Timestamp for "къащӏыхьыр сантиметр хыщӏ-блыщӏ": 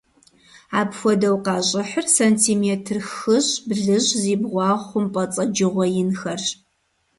1.45-4.13